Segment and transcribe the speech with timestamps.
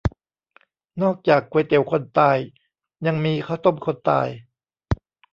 [1.01, 2.37] นอกจากก๋วยเตี๋ยวคนตาย
[3.05, 4.27] ยังมีข้าวต้มคนตาย